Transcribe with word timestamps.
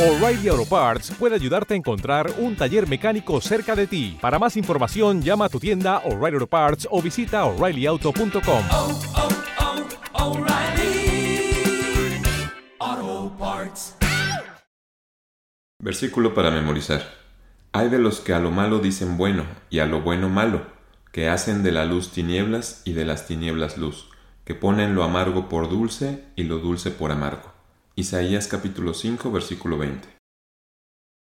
O'Reilly 0.00 0.48
Auto 0.48 0.64
Parts 0.64 1.10
puede 1.10 1.34
ayudarte 1.34 1.74
a 1.74 1.76
encontrar 1.76 2.32
un 2.38 2.56
taller 2.56 2.88
mecánico 2.88 3.38
cerca 3.42 3.76
de 3.76 3.86
ti. 3.86 4.16
Para 4.18 4.38
más 4.38 4.56
información, 4.56 5.20
llama 5.20 5.44
a 5.44 5.48
tu 5.50 5.60
tienda 5.60 5.98
O'Reilly 6.06 6.36
Auto 6.36 6.46
Parts 6.46 6.88
o 6.90 7.02
visita 7.02 7.44
oreillyauto.com. 7.44 8.64
oh, 8.72 9.00
oh, 12.88 13.36
Parts. 13.38 13.96
Versículo 15.82 16.32
para 16.32 16.50
memorizar. 16.50 17.02
Hay 17.72 17.90
de 17.90 17.98
los 17.98 18.20
que 18.20 18.32
a 18.32 18.40
lo 18.40 18.50
malo 18.50 18.78
dicen 18.78 19.18
bueno 19.18 19.44
y 19.68 19.80
a 19.80 19.86
lo 19.86 20.00
bueno 20.00 20.30
malo, 20.30 20.62
que 21.12 21.28
hacen 21.28 21.62
de 21.62 21.72
la 21.72 21.84
luz 21.84 22.10
tinieblas 22.10 22.80
y 22.86 22.94
de 22.94 23.04
las 23.04 23.26
tinieblas 23.26 23.76
luz, 23.76 24.08
que 24.46 24.54
ponen 24.54 24.94
lo 24.94 25.04
amargo 25.04 25.50
por 25.50 25.68
dulce 25.68 26.24
y 26.36 26.44
lo 26.44 26.56
dulce 26.56 26.90
por 26.90 27.12
amargo. 27.12 27.59
Isaías 27.96 28.46
capítulo 28.46 28.94
5 28.94 29.32
versículo 29.32 29.76
20. 29.76 30.08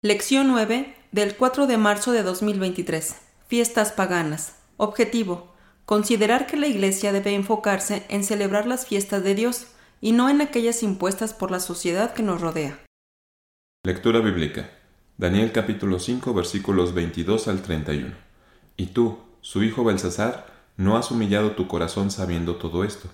Lección 0.03 0.49
9 0.49 0.95
del 1.13 1.37
4 1.37 1.67
de 1.67 1.77
marzo 1.77 2.13
de 2.13 2.23
2023. 2.23 3.17
Fiestas 3.47 3.93
paganas. 3.93 4.57
Objetivo. 4.79 5.53
Considerar 5.85 6.47
que 6.47 6.57
la 6.57 6.67
Iglesia 6.67 7.13
debe 7.13 7.35
enfocarse 7.35 8.05
en 8.09 8.25
celebrar 8.25 8.67
las 8.67 8.87
fiestas 8.87 9.23
de 9.23 9.35
Dios 9.35 9.67
y 10.01 10.13
no 10.13 10.31
en 10.31 10.41
aquellas 10.41 10.83
impuestas 10.83 11.35
por 11.35 11.51
la 11.51 11.61
sociedad 11.61 12.15
que 12.15 12.23
nos 12.23 12.41
rodea. 12.41 12.83
Lectura 13.85 14.21
bíblica. 14.21 14.71
Daniel 15.19 15.53
capítulo 15.53 15.99
5 15.99 16.33
versículos 16.33 16.95
22 16.95 17.47
al 17.49 17.61
31. 17.61 18.15
Y 18.79 18.87
tú, 18.87 19.19
su 19.43 19.63
hijo 19.63 19.85
Belsasar, 19.85 20.47
no 20.79 20.97
has 20.97 21.11
humillado 21.11 21.53
tu 21.53 21.69
corazón 21.69 22.11
sabiendo 22.11 22.57
todo 22.57 22.85
esto. 22.85 23.11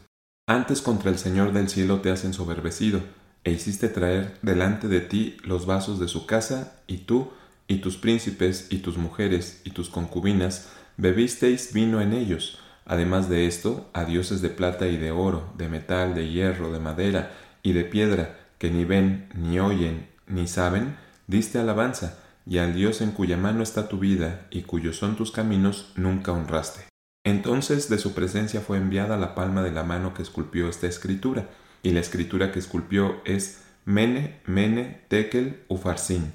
Antes 0.46 0.80
contra 0.80 1.10
el 1.10 1.18
Señor 1.18 1.52
del 1.52 1.68
cielo 1.68 2.00
te 2.00 2.10
has 2.10 2.24
ensoberbecido, 2.24 3.02
e 3.44 3.52
hiciste 3.52 3.88
traer 3.88 4.38
delante 4.42 4.88
de 4.88 5.00
ti 5.00 5.36
los 5.44 5.66
vasos 5.66 5.98
de 5.98 6.08
su 6.08 6.26
casa, 6.26 6.80
y 6.86 6.98
tú, 6.98 7.30
y 7.68 7.76
tus 7.76 7.96
príncipes, 7.96 8.66
y 8.70 8.78
tus 8.78 8.98
mujeres, 8.98 9.62
y 9.64 9.70
tus 9.70 9.88
concubinas, 9.88 10.68
bebisteis 10.96 11.72
vino 11.72 12.00
en 12.00 12.12
ellos. 12.12 12.58
Además 12.84 13.28
de 13.28 13.46
esto, 13.46 13.88
a 13.92 14.04
dioses 14.04 14.42
de 14.42 14.50
plata 14.50 14.88
y 14.88 14.96
de 14.96 15.12
oro, 15.12 15.52
de 15.56 15.68
metal, 15.68 16.14
de 16.14 16.28
hierro, 16.28 16.72
de 16.72 16.80
madera 16.80 17.32
y 17.62 17.72
de 17.72 17.84
piedra, 17.84 18.38
que 18.58 18.70
ni 18.70 18.84
ven, 18.84 19.28
ni 19.34 19.60
oyen, 19.60 20.08
ni 20.26 20.46
saben, 20.46 20.96
diste 21.26 21.58
alabanza, 21.58 22.18
y 22.46 22.58
al 22.58 22.74
Dios 22.74 23.00
en 23.00 23.12
cuya 23.12 23.36
mano 23.36 23.62
está 23.62 23.88
tu 23.88 23.98
vida, 23.98 24.46
y 24.50 24.62
cuyos 24.62 24.96
son 24.96 25.16
tus 25.16 25.30
caminos, 25.30 25.92
nunca 25.94 26.32
honraste. 26.32 26.86
Entonces 27.24 27.88
de 27.88 27.98
su 27.98 28.12
presencia 28.12 28.60
fue 28.60 28.78
enviada 28.78 29.16
la 29.16 29.34
palma 29.34 29.62
de 29.62 29.70
la 29.70 29.84
mano 29.84 30.14
que 30.14 30.22
esculpió 30.22 30.68
esta 30.68 30.86
escritura, 30.86 31.48
y 31.82 31.90
la 31.92 32.00
escritura 32.00 32.52
que 32.52 32.58
esculpió 32.58 33.20
es 33.24 33.62
Mene, 33.84 34.40
Mene, 34.46 35.02
Tekel, 35.08 35.62
Ufarsin. 35.68 36.32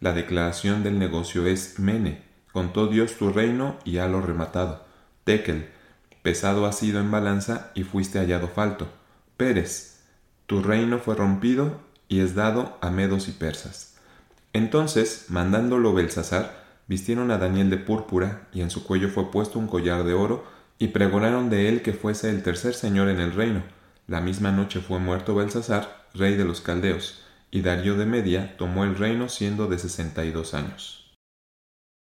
La 0.00 0.12
declaración 0.12 0.82
del 0.82 0.98
negocio 0.98 1.46
es 1.46 1.78
Mene, 1.78 2.22
contó 2.52 2.86
Dios 2.86 3.16
tu 3.16 3.30
reino 3.30 3.78
y 3.84 3.98
halo 3.98 4.20
rematado. 4.20 4.84
Tekel, 5.24 5.68
pesado 6.22 6.66
has 6.66 6.78
sido 6.78 7.00
en 7.00 7.10
balanza 7.10 7.70
y 7.74 7.84
fuiste 7.84 8.18
hallado 8.18 8.48
falto. 8.48 8.88
Pérez, 9.36 10.00
tu 10.46 10.62
reino 10.62 10.98
fue 10.98 11.14
rompido 11.14 11.80
y 12.08 12.20
es 12.20 12.34
dado 12.34 12.78
a 12.80 12.90
medos 12.90 13.28
y 13.28 13.32
persas. 13.32 13.96
Entonces, 14.52 15.26
mandándolo 15.28 15.92
Belsasar, 15.92 16.64
vistieron 16.86 17.30
a 17.30 17.38
Daniel 17.38 17.68
de 17.68 17.76
púrpura 17.76 18.48
y 18.52 18.62
en 18.62 18.70
su 18.70 18.84
cuello 18.84 19.08
fue 19.08 19.30
puesto 19.30 19.58
un 19.58 19.66
collar 19.66 20.04
de 20.04 20.14
oro 20.14 20.44
y 20.78 20.88
pregonaron 20.88 21.50
de 21.50 21.68
él 21.68 21.82
que 21.82 21.92
fuese 21.92 22.30
el 22.30 22.42
tercer 22.42 22.74
señor 22.74 23.08
en 23.08 23.20
el 23.20 23.32
reino 23.32 23.75
la 24.06 24.20
misma 24.20 24.52
noche 24.52 24.80
fue 24.80 24.98
muerto 24.98 25.34
Belsasar, 25.34 26.06
rey 26.14 26.36
de 26.36 26.44
los 26.44 26.60
caldeos, 26.60 27.22
y 27.50 27.62
Darío 27.62 27.96
de 27.96 28.06
Media 28.06 28.56
tomó 28.56 28.84
el 28.84 28.96
reino 28.96 29.28
siendo 29.28 29.66
de 29.66 29.78
sesenta 29.78 30.24
y 30.24 30.30
dos 30.30 30.54
años. 30.54 31.14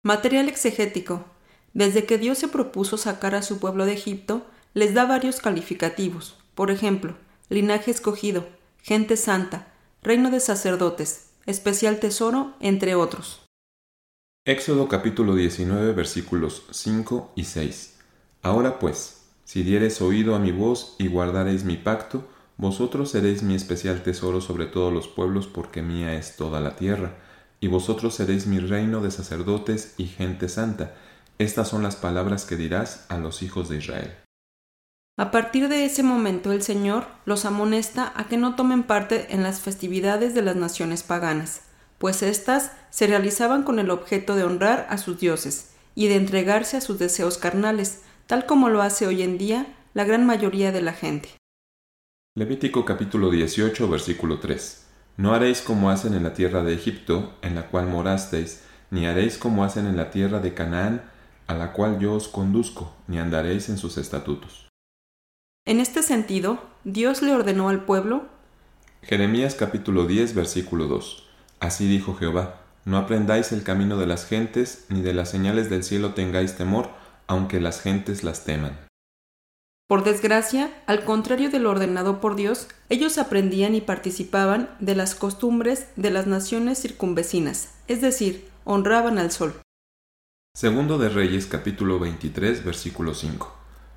Material 0.02 0.48
exegético. 0.48 1.24
Desde 1.72 2.04
que 2.04 2.18
Dios 2.18 2.38
se 2.38 2.48
propuso 2.48 2.96
sacar 2.96 3.34
a 3.34 3.42
su 3.42 3.58
pueblo 3.58 3.86
de 3.86 3.94
Egipto, 3.94 4.46
les 4.72 4.94
da 4.94 5.04
varios 5.04 5.40
calificativos. 5.40 6.36
Por 6.54 6.70
ejemplo, 6.70 7.16
linaje 7.48 7.90
escogido, 7.90 8.46
gente 8.82 9.16
santa, 9.16 9.72
reino 10.02 10.30
de 10.30 10.40
sacerdotes, 10.40 11.30
especial 11.44 11.98
tesoro, 11.98 12.54
entre 12.60 12.94
otros. 12.94 13.42
Éxodo 14.44 14.88
capítulo 14.88 15.34
19 15.34 15.92
versículos 15.92 16.66
5 16.70 17.32
y 17.34 17.44
6. 17.44 17.98
Ahora 18.42 18.78
pues, 18.78 19.25
si 19.46 19.62
diereis 19.62 20.02
oído 20.02 20.34
a 20.34 20.40
mi 20.40 20.50
voz 20.50 20.96
y 20.98 21.06
guardareis 21.06 21.62
mi 21.62 21.76
pacto, 21.76 22.26
vosotros 22.56 23.12
seréis 23.12 23.44
mi 23.44 23.54
especial 23.54 24.02
tesoro 24.02 24.40
sobre 24.40 24.66
todos 24.66 24.92
los 24.92 25.06
pueblos, 25.06 25.46
porque 25.46 25.82
mía 25.82 26.14
es 26.14 26.34
toda 26.34 26.60
la 26.60 26.74
tierra, 26.74 27.14
y 27.60 27.68
vosotros 27.68 28.16
seréis 28.16 28.48
mi 28.48 28.58
reino 28.58 29.00
de 29.00 29.12
sacerdotes 29.12 29.94
y 29.98 30.06
gente 30.06 30.48
santa. 30.48 30.94
Estas 31.38 31.68
son 31.68 31.84
las 31.84 31.94
palabras 31.94 32.44
que 32.44 32.56
dirás 32.56 33.06
a 33.08 33.18
los 33.18 33.40
hijos 33.42 33.68
de 33.68 33.76
Israel. 33.76 34.16
A 35.16 35.30
partir 35.30 35.68
de 35.68 35.84
ese 35.84 36.02
momento 36.02 36.50
el 36.50 36.62
Señor 36.62 37.06
los 37.24 37.44
amonesta 37.44 38.12
a 38.16 38.26
que 38.26 38.38
no 38.38 38.56
tomen 38.56 38.82
parte 38.82 39.28
en 39.32 39.44
las 39.44 39.60
festividades 39.60 40.34
de 40.34 40.42
las 40.42 40.56
naciones 40.56 41.04
paganas, 41.04 41.62
pues 41.98 42.20
éstas 42.22 42.72
se 42.90 43.06
realizaban 43.06 43.62
con 43.62 43.78
el 43.78 43.90
objeto 43.90 44.34
de 44.34 44.42
honrar 44.42 44.88
a 44.90 44.98
sus 44.98 45.20
dioses 45.20 45.70
y 45.94 46.08
de 46.08 46.16
entregarse 46.16 46.76
a 46.76 46.80
sus 46.80 46.98
deseos 46.98 47.38
carnales, 47.38 48.00
tal 48.26 48.46
como 48.46 48.68
lo 48.68 48.82
hace 48.82 49.06
hoy 49.06 49.22
en 49.22 49.38
día 49.38 49.66
la 49.94 50.04
gran 50.04 50.26
mayoría 50.26 50.72
de 50.72 50.82
la 50.82 50.92
gente. 50.92 51.30
Levítico 52.34 52.84
capítulo 52.84 53.30
18 53.30 53.88
versículo 53.88 54.40
3. 54.40 54.86
No 55.16 55.32
haréis 55.32 55.62
como 55.62 55.90
hacen 55.90 56.14
en 56.14 56.22
la 56.22 56.34
tierra 56.34 56.62
de 56.62 56.74
Egipto, 56.74 57.34
en 57.40 57.54
la 57.54 57.68
cual 57.68 57.86
morasteis, 57.86 58.64
ni 58.90 59.06
haréis 59.06 59.38
como 59.38 59.64
hacen 59.64 59.86
en 59.86 59.96
la 59.96 60.10
tierra 60.10 60.40
de 60.40 60.52
Canaán, 60.52 61.10
a 61.46 61.54
la 61.54 61.72
cual 61.72 61.98
yo 61.98 62.12
os 62.12 62.28
conduzco, 62.28 62.92
ni 63.06 63.18
andaréis 63.18 63.68
en 63.70 63.78
sus 63.78 63.96
estatutos. 63.96 64.68
En 65.64 65.80
este 65.80 66.02
sentido, 66.02 66.60
Dios 66.84 67.22
le 67.22 67.32
ordenó 67.32 67.70
al 67.70 67.84
pueblo 67.84 68.26
Jeremías 69.02 69.54
capítulo 69.54 70.06
10 70.06 70.34
versículo 70.34 70.86
2. 70.86 71.28
Así 71.60 71.88
dijo 71.88 72.16
Jehová, 72.16 72.60
no 72.84 72.98
aprendáis 72.98 73.52
el 73.52 73.62
camino 73.62 73.96
de 73.96 74.06
las 74.06 74.26
gentes, 74.26 74.84
ni 74.88 75.00
de 75.00 75.14
las 75.14 75.30
señales 75.30 75.70
del 75.70 75.84
cielo 75.84 76.12
tengáis 76.14 76.56
temor, 76.56 76.90
aunque 77.26 77.60
las 77.60 77.80
gentes 77.80 78.24
las 78.24 78.44
teman. 78.44 78.78
Por 79.88 80.02
desgracia, 80.02 80.70
al 80.86 81.04
contrario 81.04 81.48
de 81.48 81.60
lo 81.60 81.70
ordenado 81.70 82.20
por 82.20 82.34
Dios, 82.34 82.66
ellos 82.88 83.18
aprendían 83.18 83.76
y 83.76 83.80
participaban 83.80 84.68
de 84.80 84.96
las 84.96 85.14
costumbres 85.14 85.86
de 85.94 86.10
las 86.10 86.26
naciones 86.26 86.80
circunvecinas, 86.82 87.74
es 87.86 88.00
decir, 88.00 88.48
honraban 88.64 89.18
al 89.18 89.30
sol. 89.30 89.54
Segundo 90.56 90.98
de 90.98 91.08
Reyes 91.08 91.46
capítulo 91.46 92.00
23 92.00 92.64
versículo 92.64 93.14
5. 93.14 93.54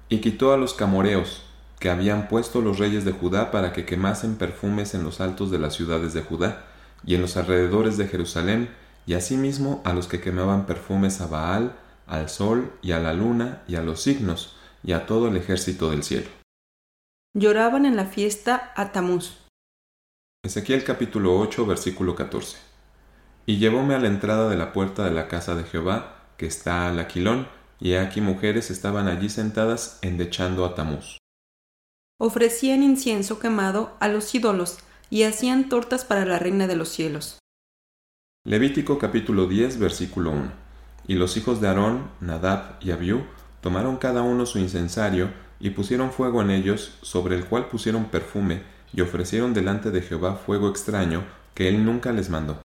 Y 0.09 0.19
quitó 0.19 0.53
a 0.53 0.57
los 0.57 0.75
camoreos, 0.75 1.43
que 1.79 1.89
habían 1.89 2.27
puesto 2.27 2.61
los 2.61 2.77
reyes 2.77 3.05
de 3.05 3.13
Judá 3.13 3.49
para 3.49 3.73
que 3.73 3.85
quemasen 3.85 4.35
perfumes 4.35 4.93
en 4.93 5.03
los 5.03 5.21
altos 5.21 5.49
de 5.49 5.57
las 5.57 5.73
ciudades 5.73 6.13
de 6.13 6.21
Judá, 6.21 6.65
y 7.03 7.15
en 7.15 7.21
los 7.21 7.37
alrededores 7.37 7.97
de 7.97 8.07
Jerusalén, 8.07 8.69
y 9.07 9.13
asimismo 9.13 9.81
a 9.85 9.93
los 9.93 10.07
que 10.07 10.21
quemaban 10.21 10.65
perfumes 10.65 11.21
a 11.21 11.27
Baal, 11.27 11.73
al 12.09 12.27
sol 12.27 12.73
y 12.81 12.91
a 12.91 12.99
la 12.99 13.13
luna 13.13 13.63
y 13.67 13.75
a 13.75 13.81
los 13.81 14.01
signos 14.01 14.55
y 14.83 14.93
a 14.93 15.05
todo 15.05 15.27
el 15.27 15.37
ejército 15.37 15.89
del 15.91 16.03
cielo. 16.03 16.27
Lloraban 17.33 17.85
en 17.85 17.95
la 17.95 18.05
fiesta 18.05 18.73
a 18.75 18.91
Tamuz. 18.91 19.37
Ezequiel 20.43 20.83
capítulo 20.83 21.39
8 21.39 21.65
versículo 21.65 22.15
14. 22.15 22.57
Y 23.45 23.57
llevóme 23.57 23.93
a 23.93 23.99
la 23.99 24.07
entrada 24.07 24.49
de 24.49 24.57
la 24.57 24.73
puerta 24.73 25.05
de 25.05 25.11
la 25.11 25.27
casa 25.27 25.55
de 25.55 25.63
Jehová, 25.63 26.25
que 26.37 26.47
está 26.47 26.87
al 26.87 26.99
aquilón, 26.99 27.47
y 27.79 27.93
aquí 27.93 28.21
mujeres 28.21 28.71
estaban 28.71 29.07
allí 29.07 29.29
sentadas 29.29 29.99
endechando 30.01 30.65
a 30.65 30.75
Tamuz. 30.75 31.17
Ofrecían 32.19 32.83
incienso 32.83 33.39
quemado 33.39 33.95
a 33.99 34.07
los 34.07 34.33
ídolos 34.33 34.79
y 35.09 35.23
hacían 35.23 35.69
tortas 35.69 36.05
para 36.05 36.25
la 36.25 36.39
reina 36.39 36.67
de 36.67 36.75
los 36.75 36.89
cielos. 36.89 37.39
Levítico 38.45 38.97
capítulo 38.97 39.45
10 39.47 39.79
versículo 39.79 40.31
1. 40.31 40.68
Y 41.09 41.15
los 41.15 41.37
hijos 41.37 41.59
de 41.59 41.67
Aarón, 41.67 42.11
Nadab 42.21 42.77
y 42.81 42.91
Abiú, 42.91 43.23
tomaron 43.61 43.97
cada 43.97 44.21
uno 44.21 44.45
su 44.45 44.59
incensario 44.59 45.31
y 45.59 45.71
pusieron 45.71 46.11
fuego 46.11 46.43
en 46.43 46.51
ellos, 46.51 46.99
sobre 47.01 47.35
el 47.35 47.45
cual 47.45 47.67
pusieron 47.67 48.05
perfume, 48.05 48.61
y 48.93 49.01
ofrecieron 49.01 49.55
delante 49.55 49.89
de 49.89 50.03
Jehová 50.03 50.35
fuego 50.35 50.69
extraño 50.69 51.23
que 51.55 51.67
él 51.67 51.83
nunca 51.83 52.11
les 52.11 52.29
mandó. 52.29 52.61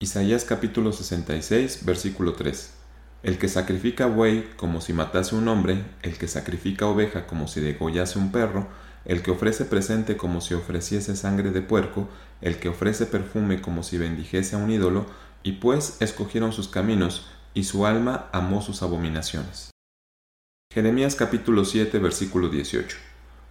Isaías 0.00 0.44
capítulo 0.44 0.92
66, 0.92 1.86
versículo 1.86 2.32
3. 2.32 2.74
El 3.22 3.38
que 3.38 3.48
sacrifica 3.48 4.06
buey 4.06 4.50
como 4.56 4.80
si 4.80 4.92
matase 4.92 5.36
un 5.36 5.46
hombre, 5.46 5.84
el 6.02 6.18
que 6.18 6.26
sacrifica 6.26 6.86
oveja 6.86 7.28
como 7.28 7.46
si 7.46 7.60
degollase 7.60 8.18
un 8.18 8.32
perro, 8.32 8.66
el 9.04 9.22
que 9.22 9.30
ofrece 9.30 9.66
presente 9.66 10.16
como 10.16 10.40
si 10.40 10.54
ofreciese 10.54 11.14
sangre 11.14 11.52
de 11.52 11.62
puerco, 11.62 12.08
el 12.40 12.58
que 12.58 12.70
ofrece 12.70 13.06
perfume 13.06 13.60
como 13.60 13.84
si 13.84 13.98
bendijese 13.98 14.56
a 14.56 14.58
un 14.58 14.72
ídolo, 14.72 15.06
y 15.44 15.52
pues 15.52 15.98
escogieron 16.00 16.52
sus 16.52 16.66
caminos, 16.66 17.28
y 17.56 17.64
su 17.64 17.86
alma 17.86 18.28
amó 18.32 18.60
sus 18.60 18.82
abominaciones. 18.82 19.70
Jeremías 20.70 21.14
capítulo 21.14 21.64
7 21.64 21.98
versículo 21.98 22.50
18. 22.50 22.98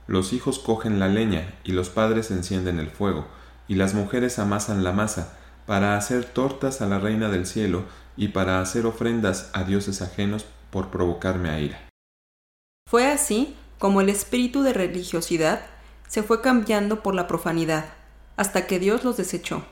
Los 0.06 0.32
hijos 0.32 0.60
cogen 0.60 1.00
la 1.00 1.08
leña 1.08 1.56
y 1.64 1.72
los 1.72 1.90
padres 1.90 2.30
encienden 2.30 2.80
el 2.80 2.92
fuego, 2.92 3.26
y 3.68 3.74
las 3.74 3.96
mujeres 3.96 4.38
amasan 4.38 4.84
la 4.84 4.92
masa, 4.92 5.36
para 5.66 5.98
hacer 5.98 6.24
tortas 6.24 6.82
a 6.82 6.86
la 6.86 7.00
reina 7.00 7.30
del 7.30 7.48
cielo 7.48 7.86
y 8.16 8.28
para 8.28 8.62
hacer 8.62 8.86
ofrendas 8.86 9.50
a 9.54 9.64
dioses 9.64 10.04
ajenos 10.04 10.46
por 10.70 10.92
provocarme 10.92 11.50
a 11.50 11.60
ira. 11.60 11.90
Fue 12.88 13.08
así 13.08 13.56
como 13.80 14.02
el 14.02 14.10
espíritu 14.10 14.62
de 14.62 14.74
religiosidad 14.74 15.62
se 16.08 16.22
fue 16.22 16.42
cambiando 16.42 17.02
por 17.02 17.16
la 17.16 17.26
profanidad, 17.26 17.86
hasta 18.38 18.68
que 18.68 18.78
Dios 18.78 19.04
los 19.04 19.18
desechó. 19.18 19.66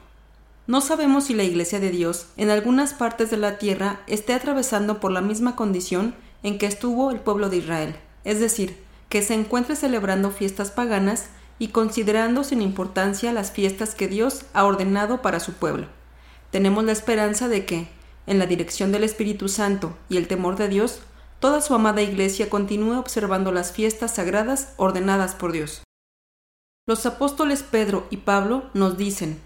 No 0.66 0.80
sabemos 0.80 1.26
si 1.26 1.34
la 1.34 1.44
Iglesia 1.44 1.82
de 1.82 1.90
Dios 1.90 2.28
en 2.38 2.50
algunas 2.50 2.94
partes 2.94 3.30
de 3.30 3.36
la 3.36 3.58
tierra 3.58 4.02
esté 4.08 4.34
atravesando 4.34 5.02
por 5.02 5.12
la 5.12 5.20
misma 5.20 5.58
condición 5.58 6.16
en 6.42 6.58
que 6.58 6.68
estuvo 6.68 7.12
el 7.12 7.20
pueblo 7.20 7.50
de 7.50 7.58
Israel, 7.58 7.96
es 8.24 8.40
decir, 8.40 8.82
que 9.10 9.22
se 9.22 9.34
encuentre 9.34 9.76
celebrando 9.76 10.32
fiestas 10.32 10.72
paganas 10.72 11.28
y 11.60 11.68
considerando 11.68 12.46
sin 12.46 12.62
importancia 12.62 13.34
las 13.34 13.52
fiestas 13.52 13.94
que 13.94 14.08
Dios 14.08 14.44
ha 14.54 14.64
ordenado 14.64 15.22
para 15.22 15.42
su 15.42 15.54
pueblo. 15.54 15.88
Tenemos 16.50 16.86
la 16.86 16.94
esperanza 16.94 17.50
de 17.50 17.66
que, 17.66 17.90
en 18.26 18.40
la 18.40 18.46
dirección 18.46 18.94
del 18.94 19.04
Espíritu 19.04 19.50
Santo 19.50 19.98
y 20.08 20.16
el 20.16 20.28
temor 20.28 20.56
de 20.56 20.70
Dios, 20.70 21.02
toda 21.40 21.60
su 21.60 21.76
amada 21.76 22.02
Iglesia 22.02 22.50
continúe 22.50 22.98
observando 22.98 23.52
las 23.52 23.74
fiestas 23.74 24.16
sagradas 24.16 24.74
ordenadas 24.78 25.36
por 25.36 25.52
Dios. 25.52 25.84
Los 26.88 27.06
apóstoles 27.06 27.64
Pedro 27.64 28.08
y 28.10 28.18
Pablo 28.18 28.70
nos 28.74 28.98
dicen, 28.98 29.40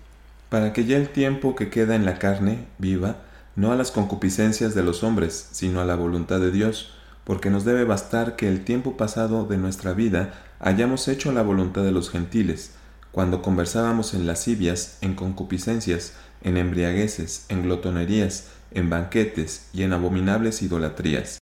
Para 0.50 0.72
que 0.72 0.86
ya 0.86 0.98
el 0.98 1.10
tiempo 1.10 1.56
que 1.56 1.70
queda 1.70 1.96
en 1.96 2.06
la 2.06 2.20
carne 2.20 2.68
viva, 2.78 3.18
no 3.56 3.72
a 3.72 3.76
las 3.76 3.92
concupiscencias 3.92 4.76
de 4.76 4.84
los 4.84 5.04
hombres, 5.04 5.50
sino 5.52 5.82
a 5.82 5.86
la 5.86 5.96
voluntad 5.96 6.40
de 6.40 6.52
Dios, 6.52 6.94
porque 7.24 7.50
nos 7.50 7.66
debe 7.66 7.84
bastar 7.84 8.36
que 8.38 8.48
el 8.48 8.64
tiempo 8.64 8.96
pasado 8.96 9.46
de 9.46 9.58
nuestra 9.58 9.94
vida 9.94 10.34
hayamos 10.60 11.08
hecho 11.10 11.32
la 11.34 11.42
voluntad 11.42 11.84
de 11.84 11.92
los 11.92 12.10
gentiles, 12.10 12.72
cuando 13.12 13.42
conversábamos 13.42 14.14
en 14.14 14.28
lascivias, 14.28 15.00
en 15.02 15.16
concupiscencias, 15.16 16.14
en 16.42 16.56
embriagueces, 16.56 17.46
en 17.50 17.64
glotonerías, 17.64 18.50
en 18.72 18.90
banquetes 18.90 19.70
y 19.74 19.84
en 19.84 19.92
abominables 19.92 20.62
idolatrías. 20.62 21.40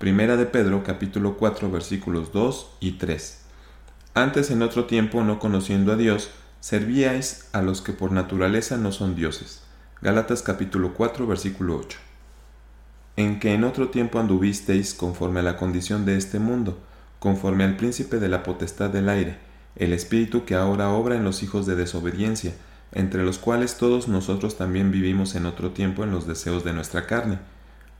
Primera 0.00 0.36
de 0.36 0.46
Pedro 0.46 0.82
capítulo 0.84 1.36
4 1.36 1.70
versículos 1.70 2.32
2 2.32 2.76
y 2.80 2.92
3. 2.92 3.38
Antes 4.14 4.50
en 4.50 4.62
otro 4.62 4.86
tiempo 4.86 5.22
no 5.22 5.38
conociendo 5.38 5.92
a 5.92 5.96
Dios, 5.96 6.30
servíais 6.60 7.48
a 7.52 7.62
los 7.62 7.82
que 7.82 7.92
por 7.92 8.10
naturaleza 8.10 8.76
no 8.76 8.90
son 8.90 9.14
dioses. 9.14 9.62
Gálatas 10.02 10.42
capítulo 10.42 10.94
4 10.94 11.26
versículo 11.26 11.76
8. 11.76 11.98
En 13.16 13.38
que 13.40 13.54
en 13.54 13.64
otro 13.64 13.88
tiempo 13.88 14.18
anduvisteis 14.18 14.94
conforme 14.94 15.40
a 15.40 15.44
la 15.44 15.56
condición 15.56 16.04
de 16.04 16.16
este 16.16 16.38
mundo, 16.38 16.78
conforme 17.20 17.64
al 17.64 17.76
príncipe 17.76 18.18
de 18.18 18.28
la 18.28 18.42
potestad 18.42 18.90
del 18.90 19.08
aire, 19.08 19.38
el 19.76 19.92
espíritu 19.92 20.44
que 20.44 20.54
ahora 20.54 20.90
obra 20.90 21.16
en 21.16 21.24
los 21.24 21.42
hijos 21.42 21.66
de 21.66 21.76
desobediencia, 21.76 22.52
entre 22.92 23.24
los 23.24 23.38
cuales 23.38 23.76
todos 23.76 24.08
nosotros 24.08 24.56
también 24.56 24.90
vivimos 24.90 25.34
en 25.34 25.46
otro 25.46 25.70
tiempo 25.70 26.04
en 26.04 26.10
los 26.10 26.26
deseos 26.26 26.64
de 26.64 26.72
nuestra 26.72 27.06
carne, 27.06 27.38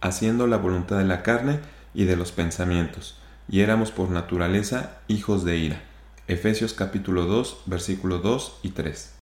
haciendo 0.01 0.47
la 0.47 0.57
voluntad 0.57 0.99
de 0.99 1.05
la 1.05 1.23
carne 1.23 1.61
y 1.95 2.05
de 2.05 2.17
los 2.17 2.33
pensamientos, 2.33 3.19
y 3.49 3.61
éramos 3.61 3.91
por 3.91 4.11
naturaleza 4.11 4.99
hijos 5.09 5.45
de 5.45 5.59
ira. 5.59 5.88
Efesios 6.29 6.75
capítulo 6.75 7.25
2, 7.25 7.63
versículo 7.65 8.19
2 8.19 8.59
y 8.63 8.73
3. 8.73 9.17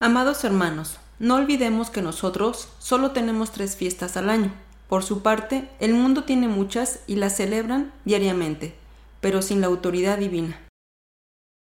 Amados 0.00 0.42
hermanos, 0.42 0.96
no 1.18 1.34
olvidemos 1.34 1.90
que 1.90 2.00
nosotros 2.00 2.70
solo 2.78 3.10
tenemos 3.10 3.52
tres 3.52 3.76
fiestas 3.76 4.16
al 4.16 4.30
año. 4.30 4.50
Por 4.88 5.04
su 5.04 5.20
parte, 5.20 5.68
el 5.80 5.92
mundo 5.92 6.24
tiene 6.24 6.48
muchas 6.48 7.00
y 7.06 7.16
las 7.16 7.36
celebran 7.36 7.92
diariamente, 8.06 8.74
pero 9.20 9.42
sin 9.42 9.60
la 9.60 9.66
autoridad 9.66 10.16
divina. 10.16 10.58